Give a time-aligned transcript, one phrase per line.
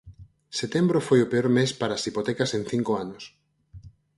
[0.59, 3.23] Setembro foi o peor mes para as hipotecas en cinco anos.